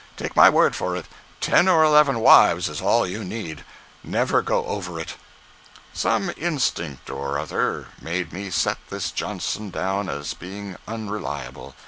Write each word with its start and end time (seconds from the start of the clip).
Take 0.17 0.35
my 0.35 0.49
word 0.49 0.75
for 0.75 0.95
it, 0.95 1.05
ten 1.41 1.67
or 1.69 1.83
eleven 1.83 2.21
wives 2.21 2.67
is 2.69 2.81
all 2.81 3.05
you 3.05 3.23
need—never 3.23 4.41
go 4.41 4.65
over 4.65 4.99
it." 4.99 5.13
Some 5.93 6.31
instinct 6.37 7.11
or 7.11 7.37
other 7.37 7.89
made 8.01 8.33
me 8.33 8.49
set 8.49 8.79
this 8.89 9.11
Johnson 9.11 9.69
down 9.69 10.09
as 10.09 10.33
being 10.33 10.75
unreliable. 10.87 11.75